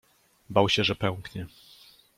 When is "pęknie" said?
0.95-1.47